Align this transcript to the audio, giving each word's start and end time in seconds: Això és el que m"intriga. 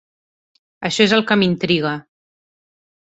Això 0.89 1.05
és 1.09 1.15
el 1.17 1.23
que 1.33 1.37
m"intriga. 1.39 1.93